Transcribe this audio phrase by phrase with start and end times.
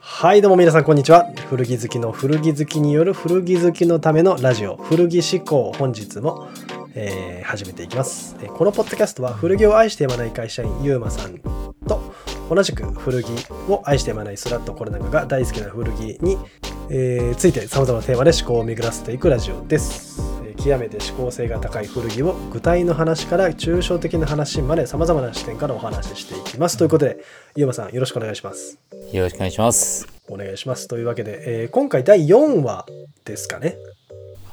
[0.00, 1.32] はいどうも皆さんこんにちは。
[1.48, 6.48] 古着好きの古着好きによる古着好きのためのラジオ古着思考本日も、
[6.94, 8.36] えー始めていきます。
[8.56, 12.14] このポッドキャストは古着を愛してやまない会社員ゆうまさんと
[12.48, 13.26] 同じく古着
[13.68, 16.38] を愛してやまないスラットコレナガが大好きな古着に、
[16.90, 20.33] えーついて様々なテーマで思考を巡らせていくラジオです、
[20.64, 26.78] 極めて思考性が高い古着を具体の話から抽象的な話まで様々な視点からお話ししていきます。
[26.78, 27.18] ということで
[27.54, 28.78] ゆうまさんよろしくお願いします。
[29.12, 30.08] よろしくお願いします。
[30.26, 30.88] お願いします。
[30.88, 32.86] というわけで、えー今回第4話
[33.26, 33.76] ですかね。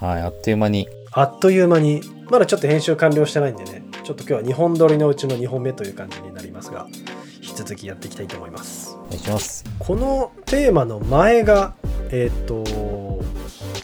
[0.01, 0.89] はい、あっという間に。
[1.13, 2.01] あっという間に。
[2.29, 3.81] まだちょっと編集完了してないんでね。
[4.03, 6.87] ちょっと今日は2本撮りのうちの2本目という感じになりますが
[7.35, 8.97] 引き続きやっていきたいと思います。
[8.97, 9.63] お願いします。
[9.79, 11.73] このテーマの前が
[12.11, 12.63] えっ、と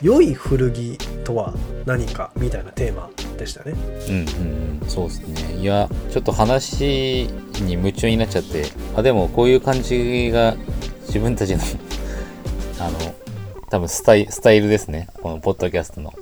[0.01, 1.53] 良い古着とは
[1.85, 3.73] 何かみたいなテーマでしたね
[4.09, 5.55] うんうん、そうですね。
[5.57, 7.27] いや、ちょっと話
[7.61, 10.55] に夢中になっちゃって、あ、でもこういう感じが
[11.07, 11.61] 自分たちの、
[12.80, 13.16] あの、
[13.69, 15.09] 多分スタイスタイルですね。
[15.22, 16.13] このポッドキャストの。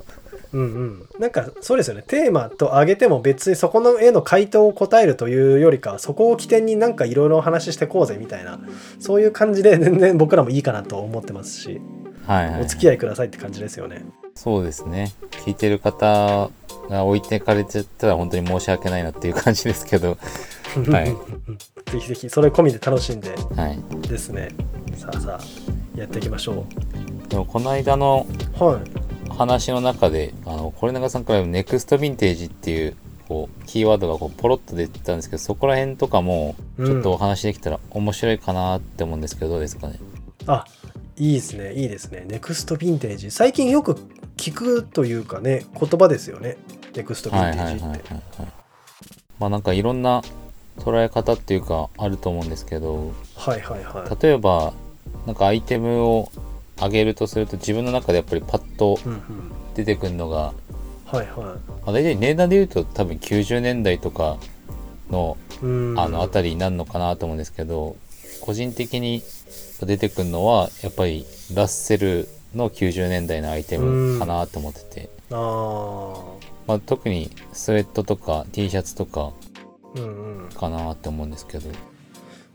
[0.56, 8.60] うんうんなんかそうですよねテーマと挙げても別にそこの絵の回答を答えるというよりかはそこを起点になんかいろいろお話ししてこうぜみたいな
[9.00, 11.82] そういう感じで全然僕らもいいかなと思ってますし
[12.26, 14.04] はいはい、お付き合いくださいって感じですよね。
[14.34, 15.14] そうですね。
[15.46, 16.50] 聞いてる方
[16.90, 20.18] が置いてかれてたら本当に申し訳ないなっていう感じですけど、
[20.92, 21.06] はい
[21.92, 23.80] ぜひぜひそれ込みで楽しんではい。
[24.08, 24.50] ですね
[24.98, 26.66] さあさあやっていきましょ
[27.30, 28.26] でもこの間の
[28.60, 28.64] う。
[28.64, 29.05] はい。
[29.36, 32.96] 話の中で、あの、これ長さんからネクストヴィンテージっていう、
[33.28, 40.00] こう、キーワードがこうポロッと出てたんですけど、そこら辺とかも、ちょっとお話できたら面白いかなって思うんですけど、どうですかね？
[40.48, 40.66] あ
[41.18, 42.26] いいですねいいですね。
[42.28, 43.96] ネクストヴィンテージ最近よく
[44.38, 46.58] 聞くというかね言葉ですよね
[46.94, 47.86] ネクストヴィンテージって。
[47.86, 48.22] はい。
[49.40, 50.22] まあなんかいろんな
[50.80, 54.24] 捉え方っていうかあると思うんですけど、はいはいはい。
[54.24, 54.74] 例えば、
[55.26, 56.30] なんかアイテムを
[56.78, 59.22] 上げるとすると自分の中でやっぱりパッとうんうん。
[59.76, 60.54] 出てくるのが、
[61.06, 64.38] はいはまあ、大体値段で言うと多分90年代とか
[65.10, 65.66] のい。
[65.66, 66.00] うん。
[66.00, 67.96] あのあたりになるのかなと思うんですけど
[68.42, 69.22] 個人的に
[69.82, 76.46] 出てくるのはやっぱりラッセルの90年代のアイテムかなと思ってて、ああ。
[76.68, 79.34] まあ、特にスウェットとか T シャツとか
[79.96, 80.50] うんうん。
[80.50, 81.70] かなって思うんですけど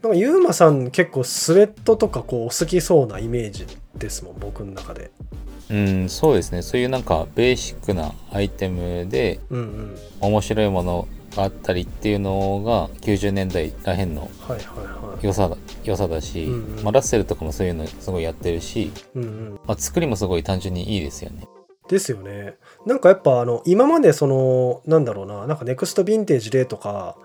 [0.03, 5.11] なんかユーマさん結構スウェットとかこうお好きそうなイメージですもん僕の中で。
[5.71, 9.97] うんそうですねそういうなんかベーシックなアイテムでうんうん。
[10.21, 15.27] 面白いものがあったりっていうのが90年代らへんのはいはいはい。
[15.27, 19.61] 良さだ良さだし、うんうんまあ、ラッセルとかもそういうのすごいやってるし、うんうん。
[19.67, 21.47] まあ、作りもすごい単純にいいですよね。
[21.89, 22.55] ですよね。
[22.87, 27.17] なんかやっぱあの今までそのなんだろうななんかネクストヴィンテージでとか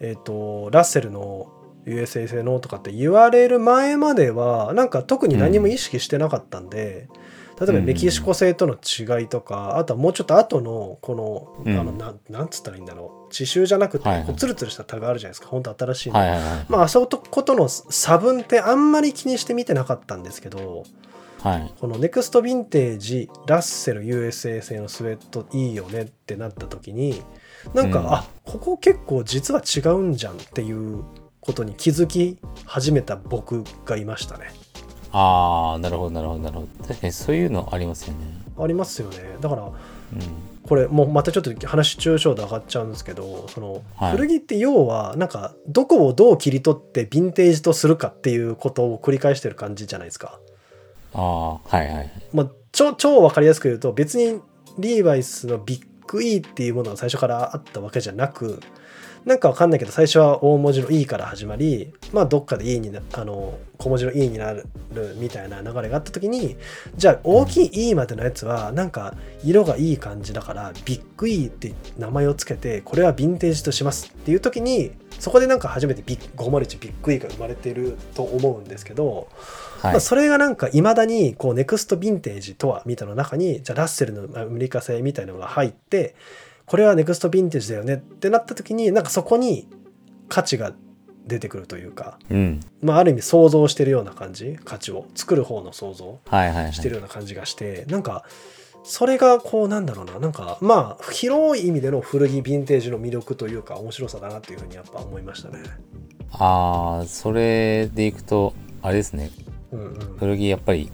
[0.00, 1.48] えっ、とラッセルの
[1.86, 7.08] USA 製のとかって言われる前まではなんか特に何も意識してなかったんで、
[7.58, 11.80] 例えばメキシコ製との違いとか、あとはもうちょっと後のこの、うん。
[11.80, 13.32] あのなんなんつったらいいんだろう。
[13.32, 14.26] 刺繍じゃなくて、はいはい。
[14.26, 15.48] こうツルツルしたタグあるじゃないですか。
[15.48, 16.66] 本当新しいの、はいはいはい。
[16.68, 20.84] まああそことの差分ってあんまり気にして見てなかったんですけど
[21.42, 21.72] はい。
[21.80, 27.22] このネクストヴィンテージラッセル USA 製のスウェットいいよねってなった時に
[27.72, 28.06] なんか、うん。
[28.12, 31.04] あここ結構実は違うんじゃんっていう
[31.46, 34.52] ことに気づき始めた僕がいましたね。
[35.12, 36.88] ああ、なるほど、なるほど、なるほど。
[36.88, 38.18] 確かにそういうのありますよね。
[38.58, 39.18] ありますよね。
[39.40, 39.72] だからうん。
[40.66, 50.40] これもうまたちょっと話抽象度上がっちゃうんですけどそのはい古着って要はなんかどこをどう切り取ってヴィンテージとするかっていうことを繰り返してる感じじゃないですか。
[51.14, 52.10] ああ、はいはいはい。
[52.34, 54.40] まあ、超超分かりやすく言うと別に
[54.78, 58.60] リーバイスのビッグ E っていうものが最初からあったわけじゃなく
[59.26, 64.66] なんかわかんないけど最初は大文字の E から始まりまあどっかで E になあの小文字の E になる
[65.18, 66.56] みたいな流れがあった時に
[66.96, 69.14] じゃあ大きい E までのやつはなんか
[69.44, 79.28] 色がいい感じだからビッグ E って名前をつけてこれはヴィンテージとしますっていう時にそこでなんか初めてビッ501ビッグ E が生まれていると思うんですけど、
[79.80, 79.92] はい。
[79.94, 86.14] まあ、それがなんかいまだにこうネクストヴィンテージとはみたいな中にじゃあラッセルのアメリカ製みたいなのが入って
[86.66, 89.68] これはネクストヴィンテージだよねってなった時になんかそこに
[90.28, 90.72] 価値が
[91.26, 92.60] 出てくるというか、うん。
[92.82, 96.72] まあ、ある意味想像してるような感じ価値を作る方の想像はいはいはい。
[96.72, 98.24] してるような感じがして、なんか
[98.84, 105.58] それがこうなんだろうななんかまあ広い意味での古着ヴィンテージの魅力というか面白さだなっていうふうにやっぱ思いましたね。
[106.30, 109.30] ああ、それでいくと、あれですね。
[109.72, 110.90] うんうん、古着やっぱり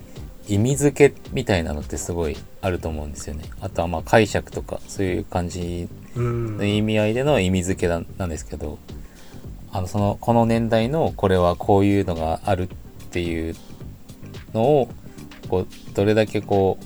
[0.49, 3.45] 意味付けみたいなのってすごいあると思うんですよね。
[3.61, 6.57] あとはまあ解釈とかそういう感じうん。
[6.59, 8.79] の意味合いでの意味付けなんですけど
[9.73, 13.57] あのそのこの年代のこれはこういうのがあるっていう
[14.53, 14.89] のを
[15.49, 16.79] こうどれだけこ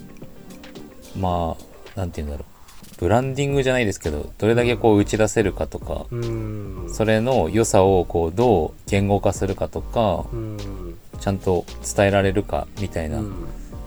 [1.14, 1.56] うま
[1.96, 2.52] あなんて言うんだろう。
[2.98, 6.86] ブランディングじゃないですけどどれだけこう打ち出せるかとかうん。
[6.90, 11.64] それの良さをこうどう言語化するかとかうんちゃんと
[11.96, 13.34] 伝えられるかみたいな、うん。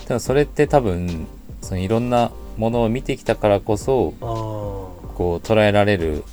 [0.07, 1.27] でもそれって多分
[1.61, 6.23] そのいろんなものを見てきたからこそこう捉えられる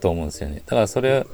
[0.00, 0.62] と思うんですよね。
[0.66, 1.26] だからそれ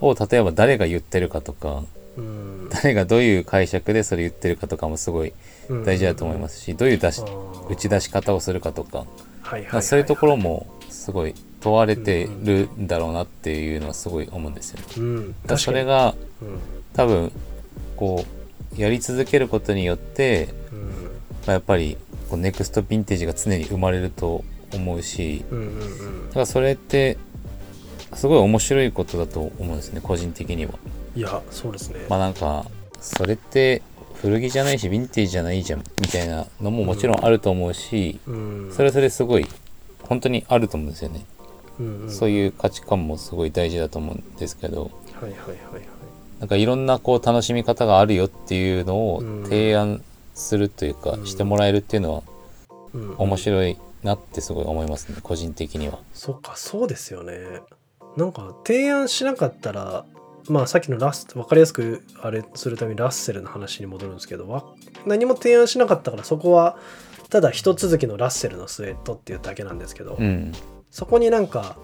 [0.00, 1.82] を例えば誰が言ってるかとか
[2.16, 2.68] うん。
[2.70, 5.32] 誰がどういう解釈でそれ言ってるかとかもすごい
[5.68, 5.84] うん。
[5.84, 7.22] 大事だと思いますしどういう出し
[7.68, 8.98] 打ち出し方をするかとか。
[9.42, 14.86] はいはいまあそういうところもすごい問われてるんだろうなっていうのはすごい思うんですよね。
[14.98, 15.32] うん。
[15.32, 16.58] だからそれがうん。
[16.92, 17.32] 多分
[18.00, 18.24] こ
[18.76, 20.80] うやり続けることによってうん。
[21.46, 21.96] まあやっぱり
[22.28, 24.42] こうネクストヴィンテージが常に生まれると
[24.74, 27.18] 思うしうんうんだからそれって
[28.14, 30.72] すごい面白いことだと思うんですね個人的には。
[31.14, 32.06] いやそうですね。
[32.08, 32.66] まあなんか
[33.00, 33.82] それって
[34.22, 38.72] 古着じゃないしヴィンテージじゃないじゃんみたいなのももちろんあると思うし、うん。
[38.72, 39.46] それはそれすごい
[40.02, 41.24] 本当にあると思うんですよね、
[41.78, 42.10] うんうん。
[42.10, 44.90] そういう価値観もすごい大事だと思うんですけど。
[45.20, 45.89] はいはいはいはい
[46.40, 50.02] なんかいろんなこう楽しみ方があるよっていうのをうん提案
[50.34, 51.26] するというか、うん。
[51.26, 52.22] してもらえるっていうのは
[52.94, 53.14] うん。
[53.18, 55.98] 面白いなってすごい思いますね個人的には。
[56.14, 57.60] そっかそうですよね。
[58.16, 60.04] なんか提案しなかったら
[60.48, 64.64] まあさっきのラス分かりやすくあれするためにラッセルの話に戻るんですけどわ
[65.06, 66.76] 何も提案しなかったからそこは
[67.28, 70.52] ただ一続きのラッセルのスウェットっていうだけなんですけど、うん。
[70.90, 71.76] そこになんか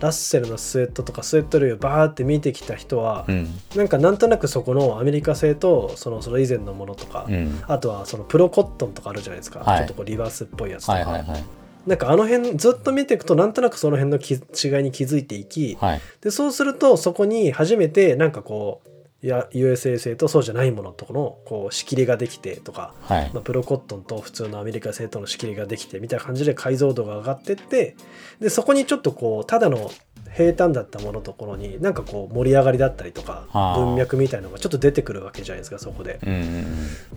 [0.00, 3.48] ラッセルのスウェットとかスウェット類をバーって見てきた人は、うん。
[3.76, 7.62] なんかなんとなくそこのアメリカ製とそのそれ以前のものとか、うん。
[7.68, 9.78] あとはそのプロコットンとかあるじゃないですか、はい。
[9.78, 11.44] ちょっとこうリバースっぽいやつとか、はいはいはい。
[11.86, 14.40] なんかあの辺ずっと見ていくとなんとなくその辺のき違い
[14.82, 16.00] に気づいていき、はい。
[16.20, 18.91] でそうするとそこに初めてなんかこうい
[19.28, 23.30] や USA 製とそうじゃないものとこのこう仕切りができてとか、はい。
[23.32, 27.96] まあ、プロコットンと普通のアメリカ製との仕切りができてみたいな感じで解像度が上がってって
[28.40, 29.90] でそこにちょっとこうただの
[30.34, 33.78] 平坦だったものところになんかこう盛り上がりだったりとかはあ。
[33.78, 36.18] 文脈みたいなのがちょっと出てくるわけじゃないですかそこで。
[36.26, 36.66] うんうん。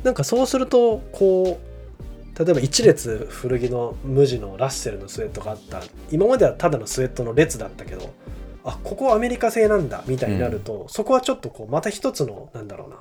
[0.03, 1.75] なんかそうするとこう
[2.43, 5.81] 例えば一列古着の無地のラッセルのスウェットがあった。
[6.11, 8.13] 今まではただのスウェットの列だったけど
[8.65, 12.97] あここアメリカ製なんだみたいになると、そこはちょっとこうまた一つのなんだろうな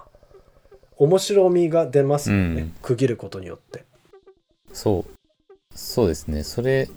[0.97, 3.85] 面白みが出ますよね、うん区切ることによって。
[4.73, 5.15] そう。
[5.75, 6.45] そうですね。
[6.45, 6.89] それ、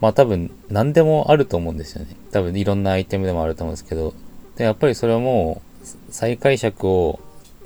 [0.00, 2.14] まあ多分何でもあると思うんですよね。
[2.30, 4.14] 多分いろんなアイテムでもあると思うんですけど、
[4.56, 7.18] で、やっぱりそれはもう再解釈を、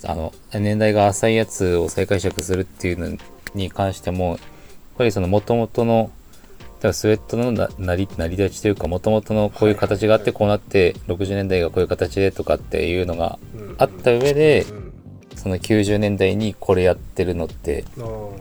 [0.04, 3.18] あの、年代が浅いやつを再解釈するっていうの
[3.54, 4.38] に関しても、やっ
[4.96, 6.10] ぱりその元々の、
[6.78, 14.88] だからスウェットのな成り成り立ちというか、元々のこういう形があって、こうなって、60年代がこういう形でとかっていうのがうんあった上で、うん
[15.38, 17.84] その90年代にこれやってるのって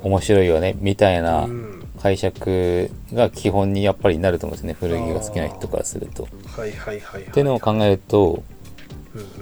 [0.01, 1.84] 面白いよねみたいなうん。
[2.01, 4.74] 解釈が基本にやっぱりなると思うんですね。
[4.80, 6.28] 古着が好きな人からすると。
[6.56, 7.22] はいはいはいはい。
[7.24, 8.44] っていうのを考えると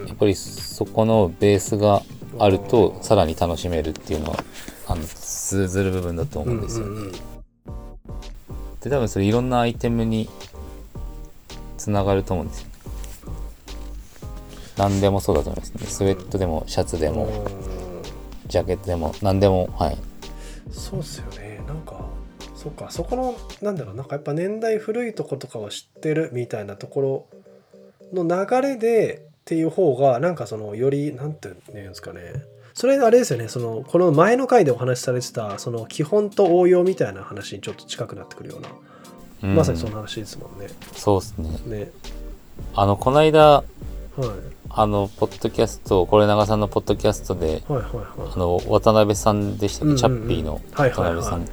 [0.08, 2.02] やっぱりそこのベースが
[2.40, 4.44] あるとさらに楽しめるっていうのは
[4.88, 6.86] あの通ずる部分だと思うんですよ。
[6.86, 7.12] うんうんうん
[8.86, 10.30] で多分それいろんなアイテムに
[11.78, 12.68] つながると思うんですよ。
[14.78, 15.86] 何でもそうだと思いますね。
[15.88, 19.98] スウェットでもシャツでもうんジャケットでも何でもはい。
[20.72, 22.06] そうっすよねなんか
[22.56, 27.28] そっかそこのなんだろうなんかやっぱ年代古いとことかを知ってるみたいなとこ
[28.14, 32.34] ろの流れでっていう方がなんかそのよりなんていうんですかね
[32.76, 33.48] それあれですよね。
[33.48, 38.70] そのこの前の回でお話しされてたその基本と応用みたいな話にちょっと近くなってくるような、
[39.44, 39.56] うん。
[39.56, 40.68] まさにその話ですもんね。
[40.94, 41.50] そうですね。
[41.66, 41.92] ね。
[42.76, 43.66] あの、この間、はい。
[44.70, 48.38] あの、ポッドキャスト、これ長さんのポッドキャストで、はいはいあはい。
[48.38, 49.98] の、渡辺さんでしたっけ、うんうんうん。
[49.98, 51.48] チャッピーの渡辺さん。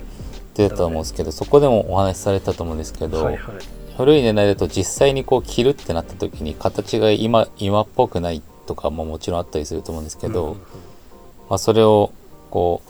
[0.54, 3.54] 出たと思うんですけど、そこでもお話しされたと思うんですけど、はいはい
[3.96, 10.60] 古い年代だと実際にこう着るってなった時に形が今、今っぽくないとかももちろんあったりすると思うんですけど、うんうんうん
[11.52, 12.14] まあそれを、
[12.48, 12.80] こ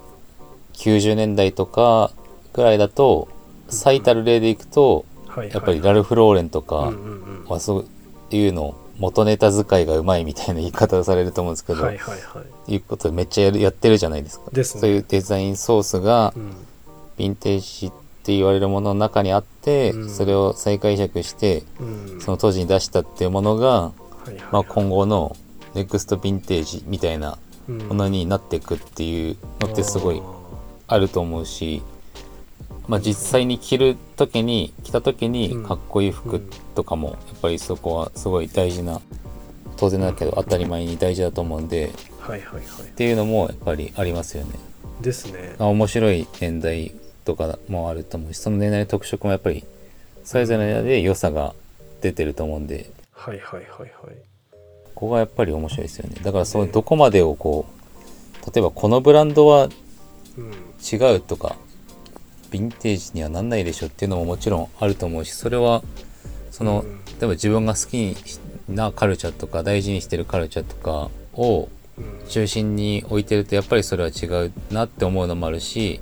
[0.70, 2.12] う、90年代とか
[2.52, 3.26] ぐらいだと、
[3.68, 5.04] 最たる例でいくと、
[5.50, 6.92] やっぱりラルフ・ローレンとか、
[7.58, 7.86] そう
[8.30, 12.74] いうの元ネタ使いがうまいみたいな言い方をされると思うんですけど、はいはいはい。
[12.74, 14.48] いうことめっちゃやってるじゃないですか。
[14.52, 14.80] ですね。
[14.80, 16.50] そういうデザインソースがうん
[17.18, 17.90] ヴィンテージっ
[18.22, 20.08] て言われるものの中にあって、うん。
[20.08, 22.20] それを再解釈してうん。
[22.20, 23.92] その当時に出したっていうものが、は
[24.28, 24.44] いはいはい。
[24.52, 25.36] まあ、今後の
[25.74, 30.20] ネクストヴィンテージみたいなうんものになっていくっていうのってすごい
[30.88, 31.82] ああると思うし
[32.88, 35.64] まあ、実際に着る時に着た時にうん。
[35.64, 36.40] かっこいい服
[36.74, 39.00] とかもやっぱりそこはすごい大事な
[39.76, 42.62] 当然だけど当たり前に大事だと思うんではいはいはい。
[42.62, 44.50] っていうのもやっぱりありますよね。
[45.00, 45.56] ですね。
[45.58, 46.92] あ面白い年代
[47.24, 49.64] とかもあると思うしその年代の特色もやっぱり
[50.24, 51.54] それぞれで良さが
[52.00, 52.90] 出てると思うんで。
[53.12, 54.31] はいはいはいはい
[55.02, 56.14] ここがやっぱり面白いですよね。
[56.22, 57.66] だからそのねどこまでをこ
[58.40, 59.68] う例えばこのブランドは
[60.38, 60.52] うん。
[60.80, 61.56] 違うとか
[62.52, 65.82] ヴィンテージにはなんないでしょっていうのももちろんあると思うしそれは
[66.52, 67.04] そのうん。
[67.04, 68.16] 例えば自分が好き
[68.68, 71.68] なカルチャーとか大事にしてるカルチャーとかを
[71.98, 72.28] うん。
[72.28, 76.00] 中心に置いてるとやっぱりそれは違うなって思うのもあるし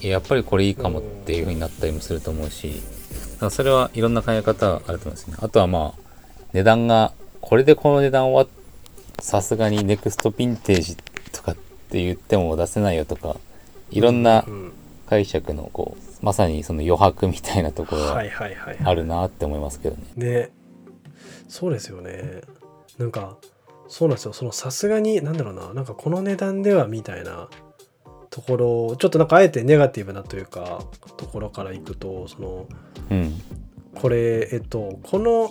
[0.00, 2.82] やっぱりこれいいかもっていう風になったりもすると思うし
[3.32, 5.34] だからそれはいろんな考え方あると思うんですね。
[5.40, 6.00] あとはまあ
[6.52, 8.46] 値段がこれでこの値段は
[9.20, 10.96] さすがにネクストヴィンテージ
[11.32, 13.36] とかって言っても出せないよとか
[13.90, 14.72] いろんなうん
[15.08, 20.02] 解釈のこうまさにその余白みたいなところははいはいはいあるなって思いますけどね。
[20.16, 20.50] ね
[21.48, 22.42] そうですよね。
[22.98, 23.38] なんか
[23.88, 24.34] そうなんですよ。
[24.34, 25.72] そのさすがになんだろうな。
[25.72, 27.48] なんかこの値段ではみたいな
[28.28, 30.82] ところちょっとなんかあえてネガティブなというか
[31.16, 32.66] ところからいくとその
[33.10, 33.40] うん。
[33.94, 35.50] これえっとこの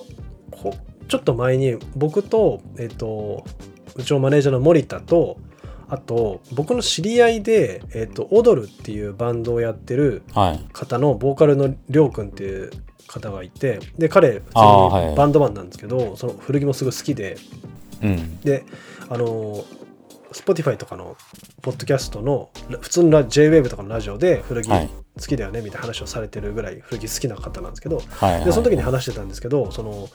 [0.51, 0.75] こ
[1.07, 3.43] ちょっと前に僕とえっと
[3.95, 5.37] うちのマネージャーの森田と
[5.89, 10.65] あと僕の知り合いで、えっと、踊るっていうバンドをやってるはい。
[10.73, 12.71] 方のボーカルのりょうくんっていう
[13.07, 14.49] 方がいてで彼普通
[15.09, 17.37] にバンドマンなんですけど、その古着もすごい好きで
[18.03, 18.39] うん。
[18.41, 18.65] で
[19.09, 19.63] あの
[20.33, 21.15] Spotify とかの
[21.61, 22.49] ポッドキャストの
[22.81, 24.89] 普通のラ JWAVE とかのラジオで古着はい。
[25.19, 28.45] 好きだよねみたいな話をされてるぐらい古着好きな方なんですけどはいはい。
[28.45, 30.09] でその時に話してたんですけどその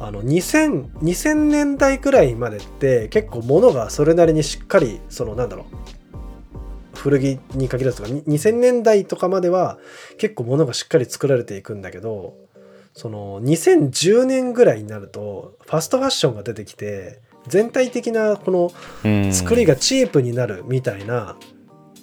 [0.00, 5.66] あの 2000, 2000年代くらいまでって結構物がそれなりにしっかりそのなんだろ
[6.94, 9.78] う古着に限らずとかに2000年代とかまでは
[10.18, 12.34] 結構物がしっかり作られていくんだけど
[12.94, 18.72] その2010年ぐらいになるとファストファッションが出てきて全体的なこの
[19.04, 19.32] うん。
[19.32, 21.36] 作りがチープになるみたいな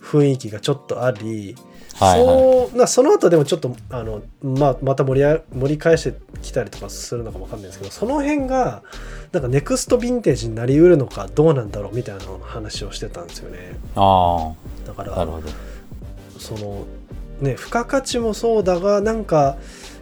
[0.01, 1.55] 雰囲気がちょっとあり、
[1.99, 2.37] はいはい。
[2.37, 8.83] そうなその後でもちょっとあの、まあ、また盛りあ盛り返してきたりとかするのかもわかんないですけどその辺が
[9.31, 13.75] なんかネクストヴィンテージになりうるのかどうなんだろうみたいな話をしてたんですよね。
[13.95, 14.53] あ
[14.85, 15.49] だかあなるらほど。
[16.39, 16.85] その
[17.41, 19.57] ね付加価値もそうだがなんか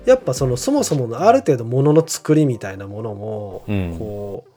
[0.06, 3.96] やっぱそのそもそものある程度物の作りみたいなものも、うん。
[3.98, 4.56] こう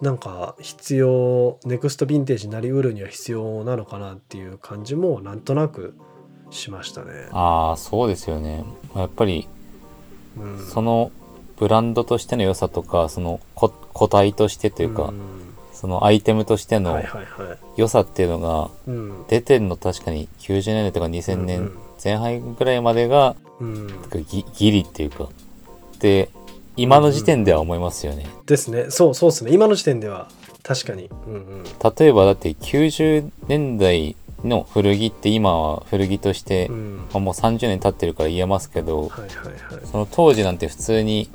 [0.00, 5.94] なんか必要ネクストヴィンテージになりうるには必要なのかなっていう感じもなんとなく
[6.50, 7.28] しましたね。
[7.32, 8.64] ああそうですよね。
[8.94, 9.48] やっぱり
[10.38, 10.66] うん。
[10.66, 11.10] その
[11.56, 15.14] ブランドとしての良さとかその個個体としてというか、ん。
[15.72, 17.00] そのアイテムとしての。
[17.76, 19.26] 良さっていうのがうん。
[19.28, 23.88] 出てんの確かに90年代とか2000うん年前半ぐらいまでがうん、
[24.26, 25.28] ギギリっていうか。
[25.98, 26.30] で
[26.76, 28.86] 今の時点では思いますよね、ですね。
[28.90, 29.52] そうそうですね。
[29.52, 30.28] 今の時点では
[30.62, 31.10] 確かに。
[31.26, 31.64] うんうん。
[31.64, 39.28] 例えばだって90年代の古着って今は古着として、うんまあもう30年経ってるから言えますけど、はいはい
[39.74, 39.86] はい。
[39.86, 41.28] その当時なんて普通に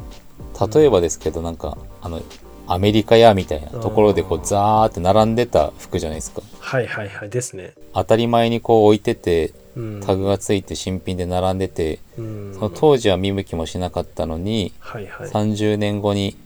[0.73, 2.21] 例えばですけどなんかあの
[2.67, 7.73] アメリカやみたいなところでこうザーって並んでた服じゃないですかはいはいはいですね。
[7.93, 15.29] 当たり前にこう置いててうん、タグがついて新品で並んでてうんその当時は見向きもしなかったのにはいはい。
[15.29, 16.37] 30年後に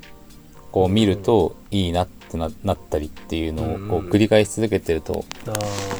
[0.72, 5.26] こう見るといいなってななったりっていうのをこう繰り返し続けてると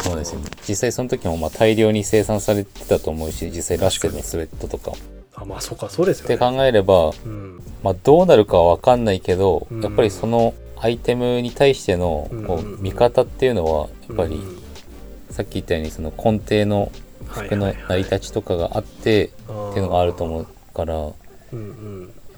[0.04, 0.50] そうですよね。
[0.68, 4.92] 実際その時もまあ大量に生産されてたと思うし実際ラッシュのスウェットとか。
[5.36, 6.36] あまあそうかそうですよね。
[6.36, 7.62] って考えればうん。
[7.84, 9.82] まあ、どうなるかは分かんないけど、うん。
[9.82, 14.60] やっぱりそのアイテムに対してのこう見方っていうのはやっぱりうん
[15.30, 16.92] さっき言ったようにその根底の
[17.28, 19.30] 服の成り立ちとかがあってっ
[19.74, 21.14] ていうのがあると思うからやっ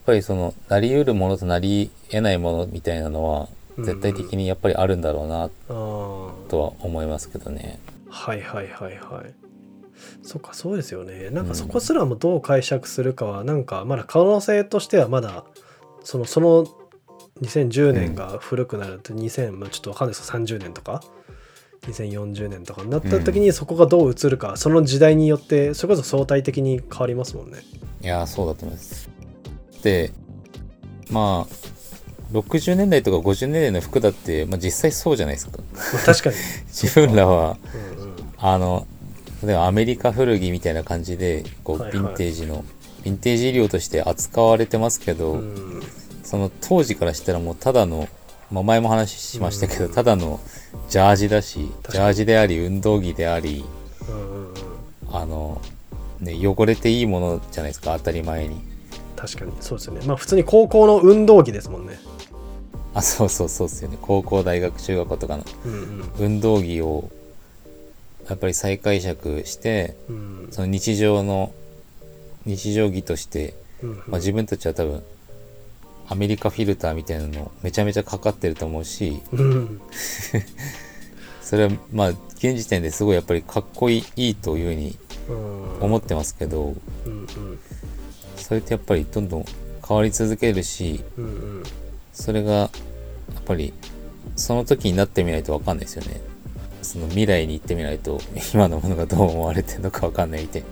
[0.05, 3.47] ぱりそのなりうるものとなり得ないものみたいなのはうん
[3.83, 7.79] 絶対的にやっぱりあるんだろうなとは思いますけどね。
[8.09, 9.33] はいはいはいはい。
[10.23, 11.29] そっかそうですよね。
[11.29, 15.45] なんかそこすらもどう解釈するかはなんかまだ可能性としてはまだ
[16.03, 16.65] そのその
[17.41, 20.31] 2010年が古くなると2000、まあ、ちょっとわかんないです。
[20.31, 21.03] けど30年とか
[21.83, 27.59] ？2040年とかになった時にそこがどう映るか、その時代によってそれこそ相対的に変わりますもんね。
[28.01, 29.09] いやーそうだと思います。
[29.81, 30.11] で
[31.09, 31.53] まあ
[32.31, 35.59] 60年代とか50年代の服だって、まあ、実際そうじゃないですか。
[35.93, 36.35] まあ、確かに、
[36.67, 37.57] 自分らは。
[37.73, 38.87] うんうん、あの
[39.43, 41.99] 例えばアメリカ古着みたいな感じでこうはいはい。
[41.99, 42.63] ヴィンテージの、
[43.03, 45.81] ヴィンテージ衣料として扱われてますけど、うん。
[46.23, 48.07] その当時からしたらもうただの、
[48.51, 49.93] まあ、前も話しましたけど、うん。
[49.93, 50.39] ただの
[50.89, 53.65] ジャージだしジャージであり運動着であり
[54.07, 54.53] うんうんうん。
[55.11, 55.61] あの
[56.19, 58.61] ね、汚れていいものじゃないですか当たり前に
[59.15, 60.01] 確かにそうですよね。
[60.05, 61.99] まあ普通に高校の運動着ですもんね。
[62.93, 63.97] あそうそうそうですよね。
[64.01, 67.09] 高校大学中学校とかのうん運動着を
[68.29, 70.15] やっぱり再解釈してうん。
[70.15, 71.53] うんその日常の
[72.45, 73.53] 日常着として、
[73.83, 73.95] うん。
[73.95, 75.03] まあ、自分たちは多分
[76.09, 79.81] アメリカフィルターみたいなのめちゃめちゃかかってると思うしうん。
[81.41, 84.97] それはまあ現時点ですごいやっぱりかっこいいいいというふうに
[85.29, 85.85] うん。
[85.85, 86.75] 思ってますけど
[87.05, 87.27] うんうん
[88.41, 89.45] それってやっぱりどんどん
[89.87, 91.63] 変わり続けるしうんうん
[92.13, 92.65] それがや
[93.39, 93.73] っぱり
[94.35, 96.19] その時になってみないと分かんないですよね。
[96.81, 98.19] その未来に行ってみないと
[98.53, 100.63] 今のものがどう思われてるのか分かんないみたい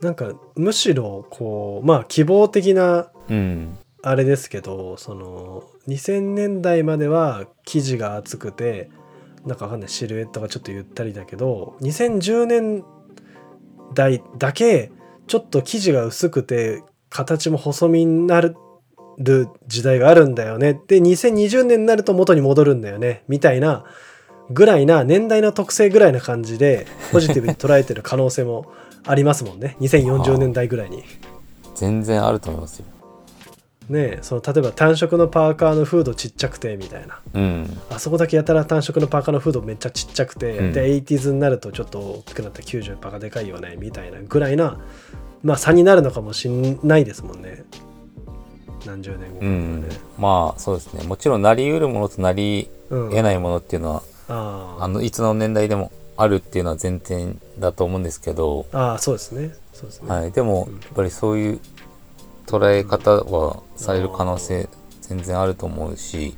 [0.00, 0.10] な。
[0.10, 3.76] んかむしろこうまあ希望的なうん。
[4.00, 8.90] あれですけどその2000年代までは生地が厚くて
[9.44, 12.84] なんかわかんないシルエットがちょっとゆったりだけど2010年
[13.94, 14.92] 代だけ
[15.28, 18.56] ちょっと生地が薄くて形も細身になる
[19.66, 20.80] 時代があるんだよね。
[20.88, 23.22] で2020年になると元に戻るんだよね。
[23.28, 23.84] みたいな
[24.50, 28.72] ぐらいな年代の特性ぐらいな感じでポジティブに捉えてる可能性も
[29.06, 29.76] ありますもんね。
[29.80, 31.04] 2040年代ぐらいに。
[31.74, 32.86] 全然あると思いますよ
[33.88, 37.20] ねえその例えば単色のパーカーのフードちっちゃくてみたいな。
[37.34, 37.80] うん。
[37.90, 40.72] あそこだけやたら単色のパーカーのフードめっちゃちっちゃくて、うん。
[40.72, 44.78] で 80s になるとちょっと大きくなって90パーがでかいよねみたいなぐらいな
[45.42, 47.64] まあ差になるのかもしんないですもんね。
[48.86, 49.84] 何十年後かうね、ん。
[50.18, 51.04] まあそうですね。
[51.04, 59.54] もちろんなりうるものとなりうん得ないものっていうのは、ああのいつの年代でもあるっていうのは前提だと思うんですけど、あああそうですね。
[59.72, 60.74] そうですね、はい、でもうん。
[60.74, 61.60] やっぱりそういう
[62.48, 64.68] 捉え方はされる可能性
[65.02, 66.34] 全然あると思うし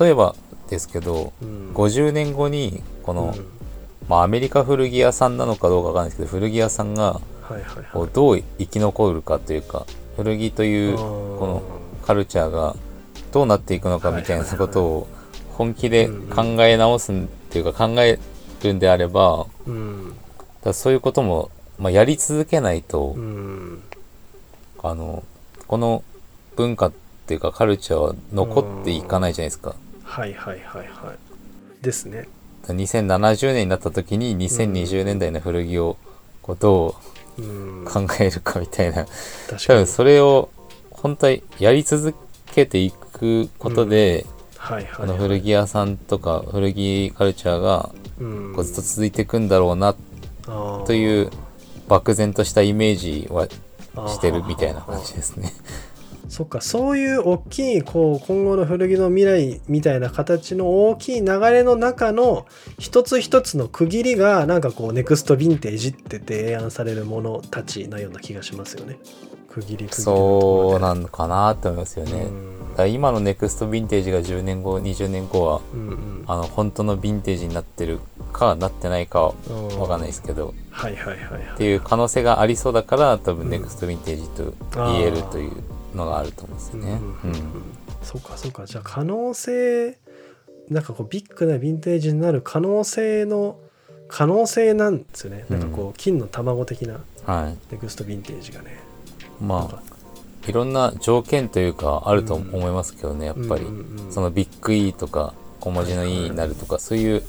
[0.00, 0.34] 例えば
[0.70, 1.48] ですけどうん。
[1.48, 3.46] うん50年後にこの、うん。
[4.08, 7.20] まあ、アメリカ古着屋さんなのかどうかわかんないですけど古着屋さんが
[7.92, 11.02] こうどう生き残るかというか古着というこ
[11.46, 11.62] の
[12.04, 12.74] カルチャーが
[13.32, 15.08] どうなっていくのかみたいなことを
[15.52, 17.16] 本気で考え直すっ
[17.50, 18.18] ていうか考え
[18.62, 20.14] るんであればうん。
[20.64, 23.82] だそういうことも、まあ、やり続けないと、うん
[24.90, 25.22] あの
[25.66, 26.02] この
[26.56, 26.92] 文化っ
[27.26, 29.76] ていうかカルチャーは残っていかないじゃないですか。
[30.02, 31.84] はいはいはいはい。
[31.84, 32.28] ですね。
[32.62, 35.96] だから2070年になった時に2020年代の古着を
[36.42, 36.96] こうど
[37.38, 39.08] う考えるかみたいな、確
[39.48, 39.60] かに。
[39.60, 40.48] 多分それを
[40.90, 42.14] 本当にやり続
[42.46, 48.52] けていくことで、はいはいこの古着屋さんとか古着カルチャーがうん。
[48.54, 49.94] こうずっと続いていくんだろうな
[50.86, 51.30] という
[51.88, 53.46] 漠然としたイメージは
[54.08, 55.52] してるみたいな感じですね。
[56.28, 62.44] そっかそういう大きいこう今後の古着の未来みたいな形の大きい流れの中の
[62.78, 68.98] 一つ一つの区切りがなんかこうネクストヴィンテージって提案されるものたちなような気がしますよね。
[69.48, 72.12] 区切り区切りそうなのかなって思いますよね。
[72.12, 76.24] うんだ今のネクストヴィンテージが10年後20年後はうんうん。
[76.26, 77.98] あの本当のヴィンテージになってる
[78.32, 79.80] かなってないかはうん。
[79.80, 80.54] わかんないですけど。
[80.70, 81.40] はいはいはいはい。
[81.54, 84.54] っていう可能性がありそうだから多分ネクストヴィンテージと
[84.92, 85.52] 言えるという
[85.94, 87.00] のがあると思うんですね。
[87.24, 87.34] うん。
[88.02, 88.64] そうかそうか。
[88.64, 89.98] じゃあ可能性
[90.68, 93.58] なんかこうビッグなヴィンテージになる可能性の
[94.06, 97.72] 可能性なんですよね、なんかこう金の卵的なはい。
[97.72, 98.78] ネクストヴィンテージがね。
[99.40, 99.97] まあ
[100.48, 103.66] いろんな条件というかあると思いますけどねやっぱり。
[104.10, 107.22] そのビッグ E とか小文字の E になるとかそういう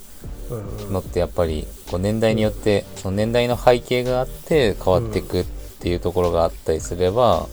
[0.90, 5.44] のってやっぱりこう年代によってその年代の背景があって変わっていくっ
[5.80, 7.46] ていうところがあったりすれば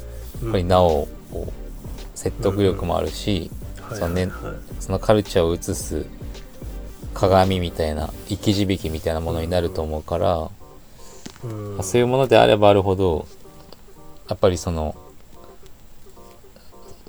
[0.43, 1.51] やっぱりなおこう
[2.15, 3.51] 説得力もあるし
[3.81, 4.29] はいそのね
[4.79, 6.05] そのカルチャーを映す
[7.13, 10.49] 鏡みたいな生き字引みたいなものになると思うから
[11.83, 13.27] そういうものであればあるほど
[14.29, 14.95] やっぱりその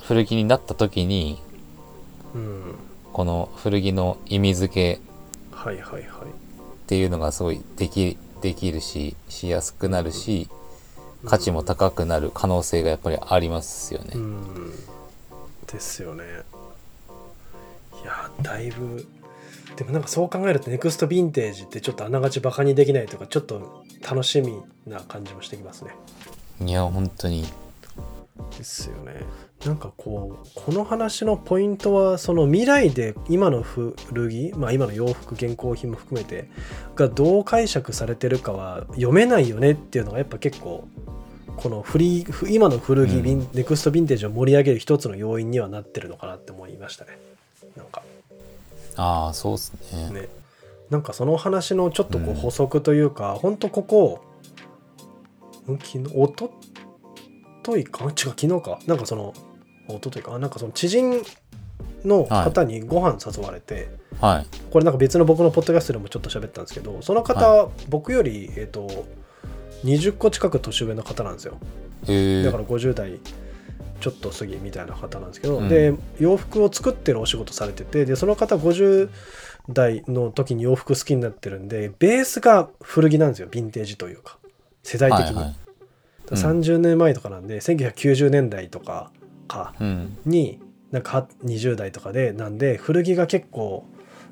[0.09, 1.39] 古着になった時に
[2.35, 2.75] うん。
[3.13, 5.01] この古着の意味付け
[5.51, 6.03] はいはいはい。
[6.03, 6.05] っ
[6.87, 10.49] ていうのがすごいできできるししやすくなるし
[11.27, 14.13] 価値も高くなる可能性がやっぱりありますよね。
[14.15, 14.73] うん。
[15.67, 16.25] ですよね。
[18.03, 19.07] いやだいぶ
[19.77, 25.91] でもなんかそう考えるとネクストヴィンテージってちょっとあながちバカにできないとかちょっと楽しみな感じもしてきますね。
[26.65, 27.45] いや本当に。
[28.57, 29.21] ですよね
[29.67, 33.95] なんかこうこの話のポイントはその未来で今の古
[34.31, 36.49] 着まあ今の洋服現行品も含めて
[36.95, 40.87] がどう解釈されてるかは読めないよねっていうのがやっぱ結構
[41.57, 43.49] このフリーふ今の古着、うん。
[43.53, 47.19] ネクストヴィンテージを盛り上げる一つの要因にはなってるのかなって思いましたね。
[47.77, 48.03] なんか。
[48.95, 49.73] ああそうっす
[50.13, 50.21] ね。
[50.21, 50.29] ね。
[50.89, 52.35] なんかその話のちょっとこううん。
[52.37, 54.25] 補足というか、ほんとここ
[55.69, 56.53] ん昨日おと
[57.65, 58.05] といか？
[58.05, 58.79] 違う昨日か。
[58.87, 59.35] なんかそのお
[59.95, 61.23] とといかなんかその知人
[62.05, 63.89] の方にご飯誘われて、
[64.21, 64.47] はい。
[64.71, 69.07] これなんか別の僕のポッドキャストでもちょっと喋ったんですけどその方は僕より、えっ、と
[69.85, 71.53] 20個近く年上の方なんですよ。
[71.53, 73.21] だから50代
[74.01, 75.69] ちょっと過ぎみたいな方なんですけど、うん。
[75.69, 79.11] で洋服を作ってるお仕事されててでその方50
[79.69, 83.49] 代の時に洋服好きになってるんでベースが古着なんですよ。
[83.49, 84.39] ヴィンテージというか。
[84.83, 85.57] 世代的に、はいはい。
[86.31, 86.37] うん。
[86.37, 89.11] 30年前とかなんで1990年代とか
[89.49, 90.17] かうん。
[90.25, 93.85] になんかは20代とかでなんで古着が結構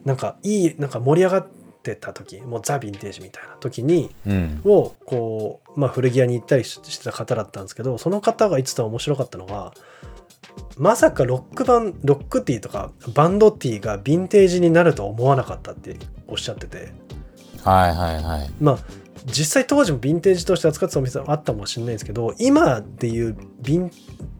[0.05, 1.49] なんかいいなんか盛り上がっ
[1.83, 4.61] てた時もうザ・ヴィンテージみたいな時にうん。
[4.65, 9.73] をこう、まあ、古着屋に行ったりししてた方だったんですけどその方が言ってた面白かったのが
[10.79, 16.93] まさかロックバンロックティーとかバンドティーがヴィンテージになるとは思わなかったっておっしゃってて
[17.65, 18.51] はいはいはい。
[18.61, 18.79] まあ
[19.27, 23.91] 実際当時もヴィンテージとして扱ってたお店はあったかもしれないですけど今っていうヴィン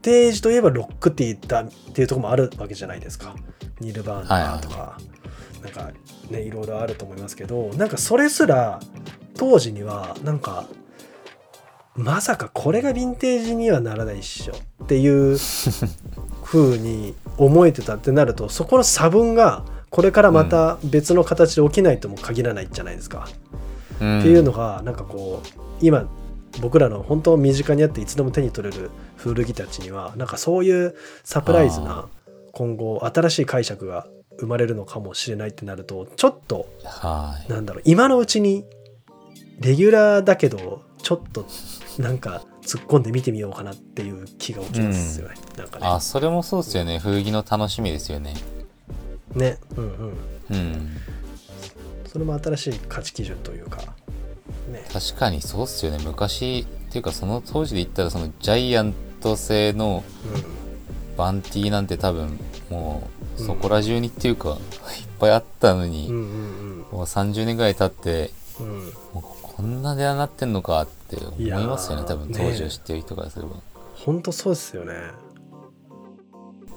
[0.01, 3.35] テージといえばロックティーだっていうところもあるわけじゃないですか
[3.81, 4.99] ニルバーナとか、
[5.63, 5.91] なんか
[6.31, 8.81] ねいろいろあると思いますけどなんかそれすら
[9.37, 10.67] 当時にはなんか
[11.95, 15.37] まさかこれがヴィンテージにはならないっしょっていう
[16.45, 23.29] 風に思えてたってなるとそこの差分がこれからまた別の形で起きないとも限らないじゃないですか。
[23.61, 23.67] うん
[23.97, 26.07] っていうのがなんかこう今
[26.61, 32.09] 僕らの本当身近にあっていつでも手に取れる古着たちにはなんかそういうサプライズな
[32.53, 34.07] 今後新しい解釈が
[34.39, 37.53] 生まれるのかもしれないってなるとちょっとはい。
[37.53, 38.65] なんだろう今のうちに
[39.61, 41.47] レギュラーだけどちょっと
[41.99, 46.99] なんか突っ込んで見てみようかなっていう気が起きますよね、なんかねあ、それもそうですよね。
[46.99, 48.35] 古着の楽しみですよね。
[49.35, 50.19] ねうんうん
[50.51, 50.97] うん。
[52.17, 53.77] それも新しい価値基準というか
[54.73, 54.83] ね。
[54.91, 55.99] 確かにそうっすよね。
[56.03, 60.03] 昔、っていうかその当時で言ったらそのジャイアント製の
[61.19, 64.57] バンティーなんて多分もうそこら中にっていうか、いっ
[65.21, 66.79] ぱいあったのに、うんうんうん。
[66.79, 68.93] もう30年ぐらい経ってうん。
[69.13, 72.07] こんな値段になってんのかって思いますよね。
[72.09, 73.57] 多分当時を知ってる人からすれば、
[73.95, 74.95] 本当そうですよね。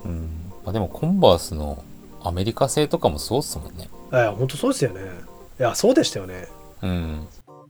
[0.03, 0.51] うん。
[0.65, 1.81] まあ、でもコンバースの
[2.21, 3.89] アメリカ製とかもそうっすもんね。
[4.11, 5.28] いや本当そうですよね
[5.59, 6.47] いやそうでしたよね。
[6.81, 7.27] うん。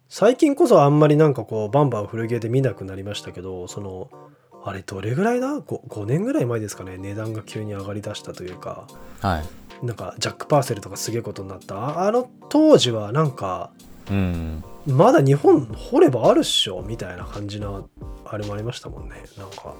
[0.08, 4.10] 最近こそあんまりなんかこうバンバン古着で見なくなりましたけどその
[4.64, 6.98] あれどれぐらいだ？5, 5年ぐらい前ですかね。
[6.98, 8.88] 値段が急に上がりだしたというか。
[9.22, 9.86] はい。
[9.86, 11.76] なんかジャック・パーセルとかすげえことになった。
[11.76, 13.72] ああの当時はなんか
[14.10, 14.64] うん。
[14.86, 17.84] まだ日本掘ればあるっしょみたいな感じな
[18.26, 19.16] あれもありましたもんね。
[19.38, 19.74] なんか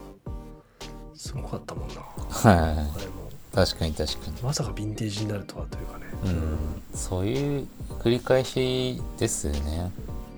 [1.14, 1.96] すごかったもんな。
[1.96, 2.58] はい。
[2.58, 4.42] あれも確かに確かに。
[4.44, 6.98] まさかヴィンテージになるとはというかね、うん。
[6.98, 7.68] そういう
[8.00, 9.92] 繰り返しですよね。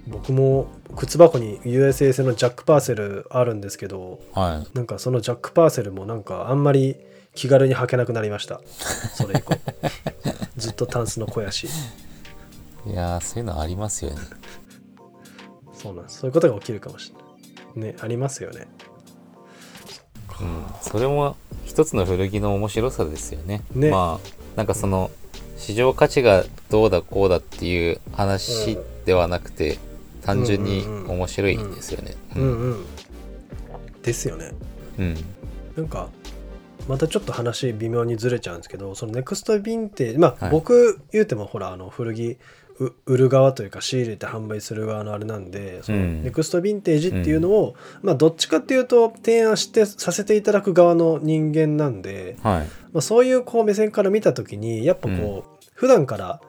[0.07, 6.97] 僕も靴箱に USA 製のジャック・パーセルあるんですけどはなんかそのジャック・パーセルもなんかあんまり
[7.33, 8.61] 気軽に履けなくなりました。
[9.15, 9.55] それ以降。
[10.57, 11.67] ずっとタンスの肥やし。
[12.85, 14.17] いいやーそういうのありますよね。
[15.73, 16.19] そうなんです。
[16.19, 17.21] そういうことが起きるかもしれない。
[17.75, 18.67] ねありますよね
[20.41, 20.65] うん。
[20.81, 23.61] それも一つの古着の面白さですよね。
[23.73, 23.89] ね。
[23.89, 25.11] まあなんかその
[25.57, 29.77] 市場価値がどうだこうだっていう話ではなくて、
[30.23, 32.15] 単純に面白いんですよね。
[34.01, 34.51] ですよね。
[34.97, 35.15] うん。
[35.75, 36.09] なんか
[36.87, 40.51] またちょっと話微妙にずれちゃうんですけどそのネクストヴィンテージまあ、はい。
[40.51, 42.37] 僕言うてもほらあの古着う
[43.05, 46.23] 売る側というか仕入れて販売する側のあれなんでそのうん。
[46.23, 52.67] ネクストヴィンテージっていうのを、まあどっちかっていうと提案してさせていただく側の人間なんで、はい。
[52.93, 56.41] まあ、そういうこう目線から見た時にやっぱこう、普段から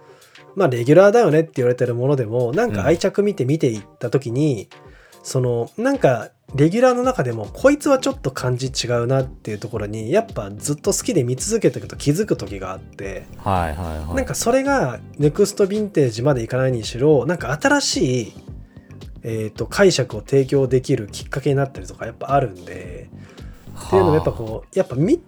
[0.54, 4.68] まあレギュラーだよねって言われてるものでもなんか愛着見て見ていった時に、
[5.22, 18.32] そのなんかレギュラーの中でもこいつはちょっと感じ違うなっていうところにやっぱずっと好きで見続けていくと気づく時があって、はいはいはいなんかそれがネクストヴィンテージまでいかないにしろなんか新しい、
[19.22, 23.08] えー、と解釈を提供できるきっかけになったりとかやっぱあるんで。
[23.86, 25.20] っていうのもやっぱこうやっぱみ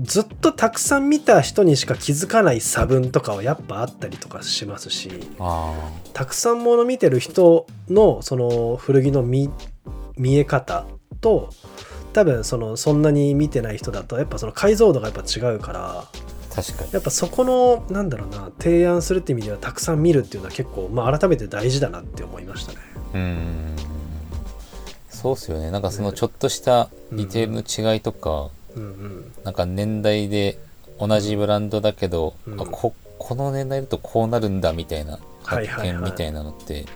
[0.00, 5.74] ずっとたくさん見た人にしか気づかない差分とかはやっぱあったりとかしますしあ
[6.12, 9.50] たくさんもの見てる人のその古着の見
[10.16, 10.86] 見え方
[11.20, 11.50] と
[12.12, 16.08] 多分そのそんなに見てない人だとやっぱその解像度がやっぱ違うからあ
[16.54, 22.78] 確かにやっぱそこのなんだろうな提案するって意味ではたくさん見るっていうのは結構、まあ、改めて大事だなって思いましたね。
[23.14, 23.76] うん
[25.22, 25.70] そうっすよね。
[25.70, 29.32] なんかそのちょっとしたディテールの違いとか、うんうん。
[29.44, 30.58] なんか年代で
[30.98, 32.60] 同じブランドだけど、うん。
[32.60, 36.86] あここの年代だとこうなるんだみたいなはい発見みたいなのって、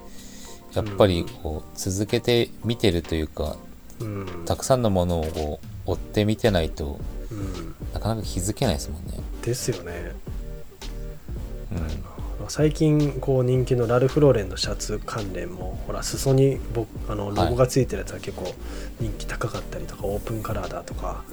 [0.75, 3.57] やっぱりこう続けて見てるというか
[4.01, 4.45] うん。
[4.45, 6.99] たくさんのものをこう追ってみてないと
[7.31, 7.77] うん。
[7.95, 9.21] なかなか気づけないですもんね。
[9.43, 10.13] ですよね。
[11.71, 12.16] うん、
[12.49, 18.55] 最近こう人気のラルフ・ローレンのシャツ関連もほら裾に僕あのロゴがついてるやつは結構
[19.01, 21.25] 人気高かったりとか、オープンカラーだとか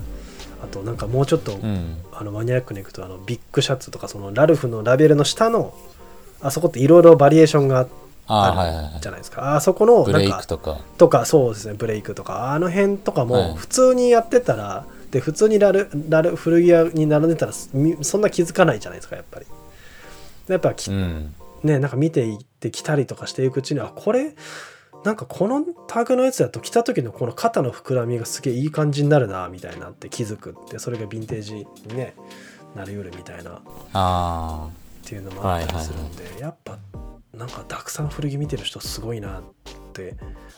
[0.64, 5.74] あとなんかもうちょっと、うん、あのマニアックにいくとあのビッグシャツとかそのラルフのラベルの下の
[6.42, 7.88] あそこっていろいろバリエーションが
[8.26, 8.86] ああはいはいはい。
[8.86, 10.80] あるじゃないですか、あそこのブレイなんかクとか。
[10.98, 12.54] とかそうですねブレイクとか。
[12.54, 13.50] あの辺とかはい。
[13.50, 19.46] も普通にやってたら、で普通にラルラル古着屋に並んでたらみそんな気づかないじゃないですかやっぱり
[20.48, 21.34] やっぱき、うん。
[21.64, 24.36] ねなんか見ていってきたりとかしていくうちにあこれ
[25.04, 32.16] なんかこのタグのやつだと着た時のこの肩の膨らみがすげえいい感じになるなみたいなって気づくってそれがヴィンテージにね
[32.76, 33.52] なりうるみたいな。
[33.52, 33.62] っ
[33.94, 34.70] あ
[35.06, 36.78] ていうのもあったりするんで、やっぱ
[37.34, 39.44] なんかたくさん古着見てる人すごいなっ
[39.92, 40.16] て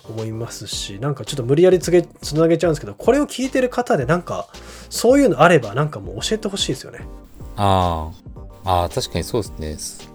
[0.07, 4.47] 思いますしなんかちょっと無理やりつげつなげちゃうんですけどこれを聞いてる方でなんか
[4.89, 6.99] そういうのあればなんかもう教えてほしいですよね。
[7.55, 10.07] ああああ確かにそうですね。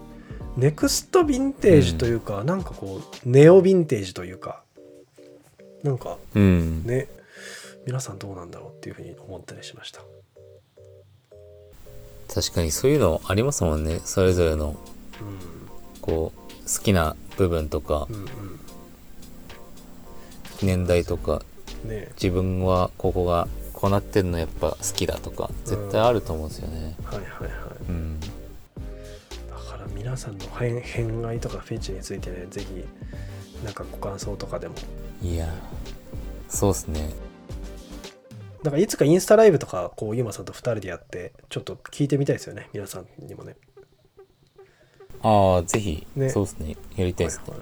[0.57, 4.61] ネクストヴィンテージというか、なんかこうネオヴィンテージというか
[5.83, 6.85] なんかうん。
[6.85, 7.07] ね
[7.85, 10.01] 皆さんどうなんだろうっていうふうに思ったりしました。
[12.33, 14.01] 確かにそういうのありますもんね。
[14.03, 14.75] それぞれのうん。
[16.01, 18.25] こう好きな部分とかうん
[20.61, 21.41] 年代とか
[21.85, 22.09] うんね。
[22.21, 26.95] 自分はここがこうなってるのやっぱ好きだとか絶対あると思うんですよね。
[27.05, 27.51] はいはいはい。
[27.87, 28.19] うん
[30.03, 32.83] 皆さんの偏偏愛とかフェチについてねぜひ
[33.63, 34.73] なんかご感想とかでも。
[35.21, 35.47] いや
[36.49, 37.13] そうっすね。
[38.63, 43.55] だからいつかインスタライブとかこうゆうまさんと2人でやってちょっと聞いてみたいですよね皆さんにもね。
[45.21, 46.31] ああぜひ、ね。
[46.31, 46.75] そうっすね。
[46.95, 47.53] やりたいですね。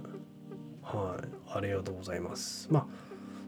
[0.82, 1.18] はい、はい。
[1.18, 1.28] はい。
[1.58, 2.70] ありがとうございます。
[2.72, 2.86] まあ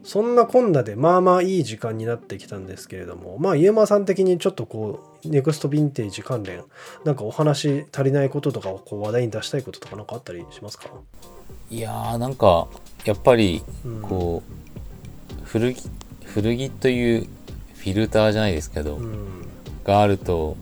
[0.04, 6.64] そんなこんなでまあまあいい時間になってきたんですけれどもまあゆうまさん的にちょっとこうネクストヴィンテージ関連
[7.04, 10.86] なんかお話足りないこととかをこう話題に出したいこととかなんかあったりしますか、
[11.70, 12.68] いやーなんか
[13.04, 14.02] やっぱりうん。
[14.02, 15.90] こう古着
[16.24, 17.26] 古着という
[17.74, 19.46] フィルターじゃないですけど、うん。
[19.84, 20.56] があると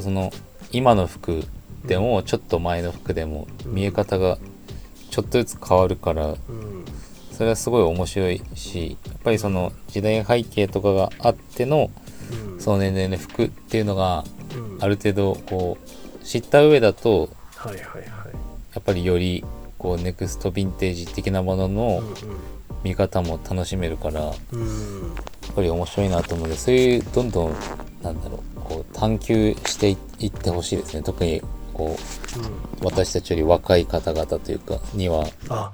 [0.00, 0.32] その
[0.72, 1.44] 今の服
[1.84, 4.38] でもちょっと前の服でもうん見え方が
[5.10, 6.84] ちょっとずつ変わるからうん
[7.40, 11.90] それはすごい面白いしやっぱりその時代背景とかがあっての
[12.52, 12.60] うん。
[12.60, 14.24] その年齢の服っていうのが
[14.54, 14.78] うん。
[14.78, 18.02] ある程度こう知った上だとはいはいはい。
[18.02, 19.42] やっぱりより
[19.78, 22.02] こうネクストヴィンテージ的なものの
[22.84, 24.34] 見方も楽しめるからやっ
[25.56, 27.54] ぱり面白いなと思うのでそういうどんどん
[28.02, 31.02] なんだろうこう探求していってほしいですね。
[31.02, 31.40] 特に
[31.72, 31.96] こ
[32.82, 35.72] う私たちより若い方々というかには、あ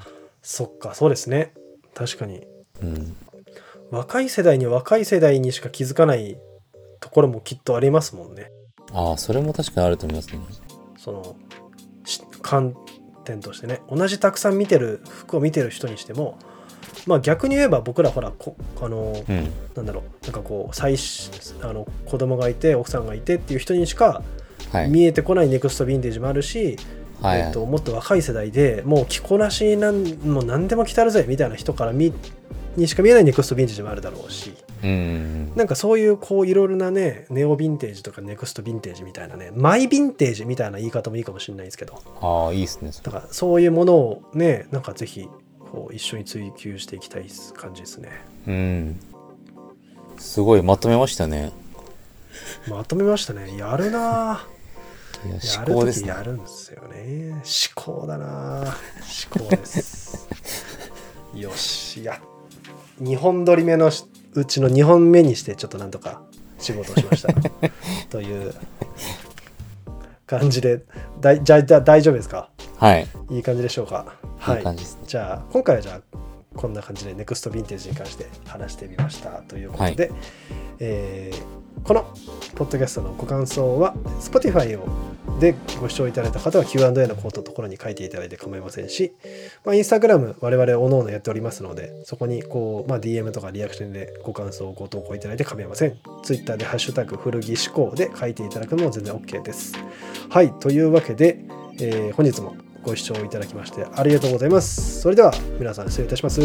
[0.49, 1.53] そっかそうですね。
[1.93, 2.47] 確かに。
[2.81, 3.17] うん、
[3.91, 6.39] 若い世代には若い世代にしか気づかない
[7.01, 8.53] ところもきっとありますもんね。
[8.93, 10.39] ああそれも確かにあると思いますね。
[10.97, 11.37] その
[12.05, 12.77] し観
[13.25, 13.81] 点としてね。
[13.91, 16.39] 同じたくさん見てる服を見てる人にしても
[17.07, 19.53] まあ逆に言えば僕らほらこあの、うん。
[19.75, 20.25] なんだろう。
[20.27, 21.29] なんかこう最し
[21.61, 24.23] あの子供がいて奥さんがいてっていう人にしか
[24.71, 24.91] はい。
[24.91, 26.77] 見えてこないネクストヴィンテージもあるし、はい、
[27.25, 32.13] えっと、もっと若い世代でもう着こなしなんもう何でも着たるぜみたいな人から見
[32.77, 34.55] にしか見えないネクストヴィンテージもあるだろうし。
[34.83, 34.91] うん。
[34.91, 42.03] うんなんかそういうこういろいろなねネオヴィンテージとかネクストヴィンテージみたいなねマイヴィンテージみたいな言い方もいいかもしれないですけど。
[42.21, 45.27] ああいいですねだからそういうものをねなんかぜひ
[45.73, 48.11] こう一緒に追求していきたい感じですね。
[48.47, 49.01] うん。
[50.19, 51.53] すごいまとめましたね。
[52.69, 53.57] まとめましたね。
[53.57, 54.56] やるなぁ
[55.25, 56.09] いや思考ですね。
[56.09, 57.31] やるんですよね。
[57.31, 57.43] 思
[57.75, 58.65] 考だな。
[58.65, 60.29] ぁ思考です。
[61.35, 62.21] よしや
[63.03, 63.91] 2本撮り目の
[64.35, 66.23] うちの2本目にしてちょっとなんとか
[66.59, 67.29] 仕事をしました。
[68.11, 68.55] という
[70.27, 70.83] 感じで
[71.21, 72.51] だいじゃあ大丈夫ですか？
[72.77, 73.07] はい。
[73.31, 74.15] いい感じでしょうか？
[74.57, 75.01] いい感じですね。
[75.07, 76.19] じゃあ今回はじゃあ
[76.57, 80.11] こんな感じでネクストヴィンテージに関して話してみましたということで、
[80.81, 82.03] えーこの
[82.57, 84.89] ポッドキャストのご感想は Spotify を
[85.39, 89.13] でご視聴いただいた方は Q&A のコードのところに書いていただいて構いませんし、
[89.65, 95.99] まあ、Instagram 我々おのおのやっておりますのでそこにこう、まあ、DM とかリアクションでご感想をご投稿いただいて構いません。
[96.25, 99.75] Twitter で「ハッシュタグ古着思考」で書いていただくのも全然 OK です。
[100.31, 100.53] はい。
[100.55, 101.39] というわけで、
[101.79, 105.01] えー本日もご視聴いただきましてありがとうございます。
[105.01, 106.41] それでは皆さん失礼いたします。